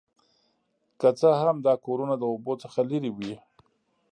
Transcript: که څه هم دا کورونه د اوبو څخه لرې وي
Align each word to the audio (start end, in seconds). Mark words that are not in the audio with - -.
که 0.99 1.09
څه 1.19 1.29
هم 1.41 1.57
دا 1.67 1.73
کورونه 1.85 2.13
د 2.17 2.23
اوبو 2.31 2.53
څخه 2.63 2.79
لرې 2.89 3.11
وي 3.17 3.33